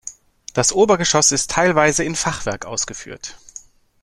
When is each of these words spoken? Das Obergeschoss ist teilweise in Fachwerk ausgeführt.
Das 0.55 0.73
Obergeschoss 0.73 1.31
ist 1.31 1.51
teilweise 1.51 2.03
in 2.03 2.15
Fachwerk 2.15 2.65
ausgeführt. 2.65 3.37